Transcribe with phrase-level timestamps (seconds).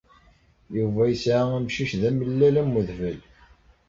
[0.77, 3.19] Yuba yesɛa amcic d amellal am udfel.